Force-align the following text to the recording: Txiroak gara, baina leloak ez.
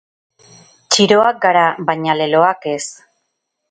Txiroak 0.95 1.39
gara, 1.45 1.69
baina 1.91 2.19
leloak 2.25 2.71
ez. 2.77 2.85